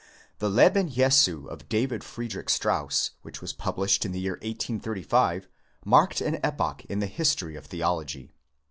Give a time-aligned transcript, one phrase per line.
[0.39, 5.47] D, Tue Leben Jesu of David Friedrich Strauss, which was published in the year 1835,
[5.85, 8.33] marked an epoch in the history of theology.